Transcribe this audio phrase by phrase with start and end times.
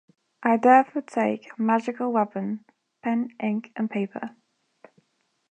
[0.41, 2.61] I therefore take "magical weapons",
[3.03, 4.31] pen, ink, and paper...